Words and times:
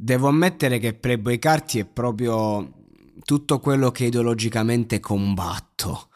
Devo 0.00 0.28
ammettere 0.28 0.78
che 0.78 0.94
Playboy 0.94 1.38
Carti 1.38 1.80
è 1.80 1.84
proprio 1.84 2.72
tutto 3.24 3.58
quello 3.58 3.90
che 3.90 4.04
ideologicamente 4.04 5.00
combatto. 5.00 6.08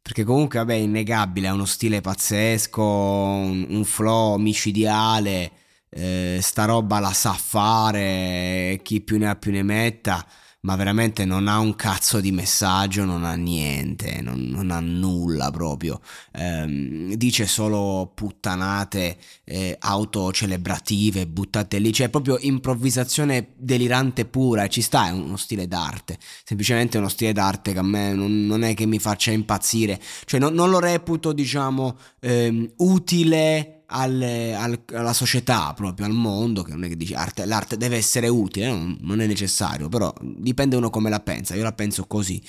Perché 0.00 0.22
comunque, 0.22 0.60
vabbè, 0.60 0.74
è 0.74 0.76
innegabile, 0.76 1.48
ha 1.48 1.52
uno 1.52 1.64
stile 1.64 2.00
pazzesco, 2.00 2.82
un, 2.82 3.66
un 3.68 3.84
flow 3.84 4.36
micidiale, 4.36 5.50
eh, 5.88 6.38
sta 6.40 6.66
roba 6.66 7.00
la 7.00 7.12
sa 7.12 7.32
fare, 7.32 8.78
chi 8.82 9.00
più 9.00 9.18
ne 9.18 9.28
ha 9.28 9.34
più 9.34 9.50
ne 9.50 9.62
metta 9.64 10.24
ma 10.66 10.74
veramente 10.74 11.24
non 11.24 11.46
ha 11.46 11.60
un 11.60 11.76
cazzo 11.76 12.20
di 12.20 12.32
messaggio, 12.32 13.04
non 13.04 13.24
ha 13.24 13.34
niente, 13.34 14.20
non, 14.20 14.48
non 14.48 14.72
ha 14.72 14.80
nulla 14.80 15.52
proprio. 15.52 16.00
Ehm, 16.32 17.14
dice 17.14 17.46
solo 17.46 18.10
puttanate 18.12 19.16
eh, 19.44 19.76
autocelebrative 19.78 21.28
buttate 21.28 21.78
lì, 21.78 21.92
cioè 21.92 22.08
proprio 22.08 22.36
improvvisazione 22.40 23.52
delirante 23.56 24.24
pura, 24.24 24.66
ci 24.66 24.82
sta, 24.82 25.06
è 25.06 25.12
uno 25.12 25.36
stile 25.36 25.68
d'arte, 25.68 26.18
semplicemente 26.42 26.98
uno 26.98 27.08
stile 27.08 27.32
d'arte 27.32 27.72
che 27.72 27.78
a 27.78 27.82
me 27.82 28.12
non, 28.12 28.46
non 28.46 28.64
è 28.64 28.74
che 28.74 28.86
mi 28.86 28.98
faccia 28.98 29.30
impazzire, 29.30 30.00
cioè 30.24 30.40
no, 30.40 30.48
non 30.48 30.70
lo 30.70 30.80
reputo 30.80 31.32
diciamo 31.32 31.96
ehm, 32.18 32.72
utile 32.78 33.75
al, 33.86 34.20
al, 34.22 34.82
alla 34.92 35.12
società, 35.12 35.72
proprio 35.74 36.06
al 36.06 36.12
mondo, 36.12 36.62
che 36.62 36.72
non 36.72 36.84
è 36.84 36.88
che 36.88 36.96
dici 36.96 37.14
arte, 37.14 37.44
l'arte 37.46 37.76
deve 37.76 37.96
essere 37.96 38.28
utile, 38.28 38.68
non, 38.68 38.96
non, 39.00 39.20
è 39.20 39.26
necessario, 39.26 39.88
però 39.88 40.12
dipende 40.20 40.76
uno 40.76 40.90
come 40.90 41.10
la 41.10 41.20
pensa, 41.20 41.54
io 41.54 41.62
la 41.62 41.72
penso 41.72 42.06
così. 42.06 42.42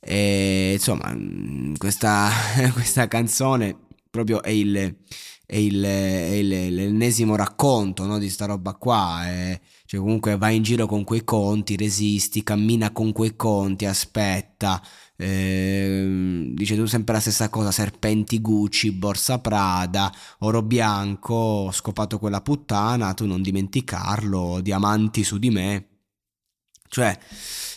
E, 0.00 0.72
insomma, 0.74 1.14
questa, 1.76 2.30
questa 2.72 3.06
canzone 3.08 3.88
proprio 4.10 4.42
è 4.42 4.50
il, 4.50 4.96
è 5.46 5.56
il, 5.56 5.82
è 5.82 6.34
il, 6.34 6.74
l'ennesimo 6.74 7.36
racconto 7.36 8.04
no, 8.06 8.18
di 8.18 8.28
sta 8.28 8.46
roba 8.46 8.74
qua. 8.74 9.26
È, 9.26 9.60
cioè, 9.86 10.00
comunque 10.00 10.36
vai 10.36 10.56
in 10.56 10.62
giro 10.62 10.86
con 10.86 11.04
quei 11.04 11.24
conti, 11.24 11.76
resisti, 11.76 12.42
cammina 12.42 12.92
con 12.92 13.12
quei 13.12 13.34
conti, 13.36 13.86
aspetta, 13.86 14.80
eh, 15.16 16.52
dice 16.54 16.76
tu 16.76 16.86
sempre 16.86 17.14
la 17.14 17.20
stessa 17.20 17.48
cosa, 17.48 17.70
serpenti 17.70 18.40
Gucci, 18.40 18.92
borsa 18.92 19.38
Prada, 19.40 20.12
oro 20.40 20.62
bianco, 20.62 21.70
scopato 21.72 22.18
quella 22.18 22.40
puttana, 22.40 23.14
tu 23.14 23.26
non 23.26 23.42
dimenticarlo, 23.42 24.60
diamanti 24.60 25.24
su 25.24 25.38
di 25.38 25.50
me. 25.50 25.89
Cioè, 26.90 27.16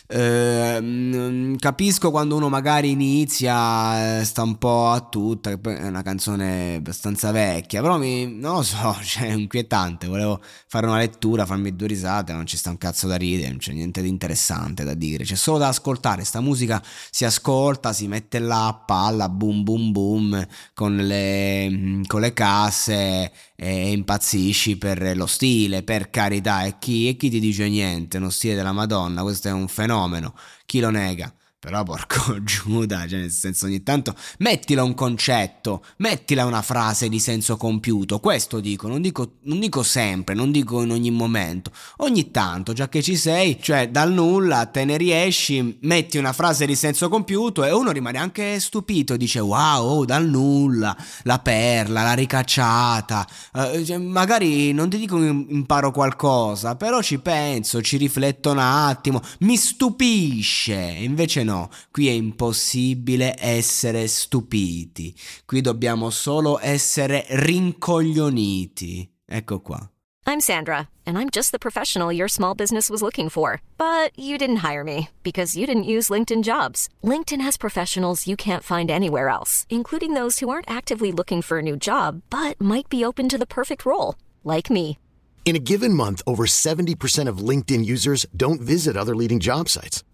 eh, 0.08 1.54
capisco 1.58 2.10
quando 2.10 2.34
uno 2.34 2.48
magari 2.48 2.90
inizia, 2.90 4.18
eh, 4.18 4.24
sta 4.24 4.42
un 4.42 4.58
po' 4.58 4.88
a 4.88 5.00
tutta, 5.00 5.50
è 5.50 5.58
una 5.86 6.02
canzone 6.02 6.74
abbastanza 6.74 7.30
vecchia, 7.30 7.80
però 7.80 7.96
mi, 7.96 8.26
non 8.26 8.56
lo 8.56 8.62
so, 8.62 8.98
cioè, 9.02 9.28
è 9.28 9.32
inquietante, 9.32 10.08
volevo 10.08 10.42
fare 10.66 10.86
una 10.86 10.98
lettura, 10.98 11.46
farmi 11.46 11.74
due 11.76 11.86
risate, 11.86 12.32
non 12.32 12.44
ci 12.44 12.56
sta 12.56 12.70
un 12.70 12.76
cazzo 12.78 13.06
da 13.06 13.14
ridere, 13.16 13.50
non 13.50 13.58
c'è 13.58 13.72
niente 13.72 14.02
di 14.02 14.08
interessante 14.08 14.82
da 14.82 14.94
dire, 14.94 15.22
c'è 15.22 15.36
solo 15.36 15.58
da 15.58 15.68
ascoltare, 15.68 16.24
sta 16.24 16.40
musica 16.40 16.82
si 17.10 17.24
ascolta, 17.24 17.92
si 17.92 18.08
mette 18.08 18.40
là 18.40 18.66
a 18.66 18.74
palla, 18.74 19.28
boom 19.28 19.62
boom 19.62 19.92
boom, 19.92 20.46
con 20.74 20.96
le, 20.96 22.00
con 22.06 22.20
le 22.20 22.32
casse 22.32 23.32
e 23.56 23.92
impazzisci 23.92 24.76
per 24.76 25.16
lo 25.16 25.26
stile, 25.26 25.82
per 25.82 26.10
carità, 26.10 26.64
e 26.64 26.76
chi, 26.78 27.08
e 27.08 27.16
chi 27.16 27.30
ti 27.30 27.40
dice 27.40 27.68
niente, 27.68 28.18
uno 28.18 28.30
stile 28.30 28.54
della 28.54 28.72
Madonna, 28.72 29.02
questo 29.22 29.48
è 29.48 29.52
un 29.52 29.68
fenomeno, 29.68 30.34
chi 30.66 30.80
lo 30.80 30.90
nega? 30.90 31.32
Però 31.64 31.82
porco 31.82 32.36
Giuda, 32.44 33.08
cioè 33.08 33.20
nel 33.20 33.30
senso 33.30 33.64
ogni 33.64 33.82
tanto 33.82 34.14
mettila 34.40 34.84
un 34.84 34.92
concetto, 34.92 35.82
mettila 35.96 36.44
una 36.44 36.60
frase 36.60 37.08
di 37.08 37.18
senso 37.18 37.56
compiuto, 37.56 38.20
questo 38.20 38.60
dico, 38.60 38.86
non 38.86 39.00
dico, 39.00 39.36
non 39.44 39.60
dico 39.60 39.82
sempre, 39.82 40.34
non 40.34 40.50
dico 40.50 40.82
in 40.82 40.90
ogni 40.90 41.10
momento, 41.10 41.70
ogni 41.98 42.30
tanto, 42.30 42.74
già 42.74 42.90
che 42.90 43.00
ci 43.00 43.16
sei, 43.16 43.58
cioè 43.62 43.88
dal 43.88 44.12
nulla 44.12 44.66
te 44.66 44.84
ne 44.84 44.98
riesci, 44.98 45.78
metti 45.80 46.18
una 46.18 46.34
frase 46.34 46.66
di 46.66 46.76
senso 46.76 47.08
compiuto 47.08 47.64
e 47.64 47.72
uno 47.72 47.92
rimane 47.92 48.18
anche 48.18 48.60
stupito, 48.60 49.16
dice 49.16 49.40
wow, 49.40 50.00
oh, 50.00 50.04
dal 50.04 50.28
nulla, 50.28 50.94
la 51.22 51.38
perla, 51.38 52.02
la 52.02 52.12
ricacciata, 52.12 53.26
eh, 53.54 53.82
cioè, 53.86 53.96
magari 53.96 54.72
non 54.72 54.90
ti 54.90 54.98
dico 54.98 55.16
imparo 55.16 55.92
qualcosa, 55.92 56.76
però 56.76 57.00
ci 57.00 57.20
penso, 57.20 57.80
ci 57.80 57.96
rifletto 57.96 58.50
un 58.50 58.58
attimo, 58.58 59.22
mi 59.38 59.56
stupisce, 59.56 60.74
invece 60.74 61.42
no 61.42 61.52
no, 61.54 61.70
qui 61.90 62.08
è 62.08 62.12
impossibile 62.12 63.36
essere 63.38 64.08
stupiti, 64.08 65.14
qui 65.44 65.60
dobbiamo 65.60 66.10
solo 66.10 66.58
essere 66.60 67.24
rincoglioniti. 67.28 69.08
Ecco 69.26 69.60
qua. 69.60 69.88
I'm 70.26 70.40
Sandra, 70.40 70.88
and 71.04 71.18
I'm 71.18 71.28
just 71.28 71.52
the 71.52 71.58
professional 71.58 72.10
your 72.10 72.28
small 72.28 72.54
business 72.54 72.88
was 72.88 73.02
looking 73.02 73.28
for. 73.28 73.60
But 73.76 74.10
you 74.18 74.38
didn't 74.38 74.64
hire 74.64 74.82
me 74.82 75.08
because 75.22 75.56
you 75.56 75.66
didn't 75.66 75.84
use 75.84 76.10
LinkedIn 76.10 76.42
jobs. 76.42 76.88
LinkedIn 77.02 77.42
has 77.42 77.56
professionals 77.58 78.26
you 78.26 78.36
can't 78.36 78.62
find 78.64 78.90
anywhere 78.90 79.28
else, 79.28 79.66
including 79.68 80.14
those 80.14 80.40
who 80.40 80.48
aren't 80.48 80.70
actively 80.70 81.12
looking 81.12 81.42
for 81.42 81.58
a 81.58 81.62
new 81.62 81.76
job 81.76 82.22
but 82.30 82.60
might 82.60 82.88
be 82.88 83.04
open 83.04 83.28
to 83.28 83.38
the 83.38 83.46
perfect 83.46 83.84
role, 83.84 84.14
like 84.42 84.70
me. 84.70 84.96
In 85.44 85.56
a 85.56 85.64
given 85.70 85.92
month, 85.92 86.22
over 86.26 86.46
70% 86.46 87.28
of 87.28 87.48
LinkedIn 87.48 87.84
users 87.84 88.24
don't 88.34 88.62
visit 88.62 88.96
other 88.96 89.14
leading 89.14 89.40
job 89.40 89.68
sites. 89.68 90.02